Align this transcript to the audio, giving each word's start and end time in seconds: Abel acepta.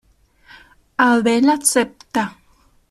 Abel 1.07 1.47
acepta. 1.57 2.23